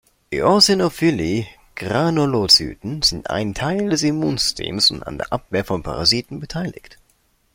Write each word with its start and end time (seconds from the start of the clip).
Eosinophile 0.31 1.45
Granulozyten 1.75 3.03
sind 3.03 3.29
ein 3.29 3.53
Teil 3.53 3.89
des 3.91 4.01
Immunsystems 4.01 4.89
und 4.89 5.03
an 5.03 5.19
der 5.19 5.31
Abwehr 5.31 5.63
von 5.63 5.83
Parasiten 5.83 6.39
beteiligt. 6.39 6.97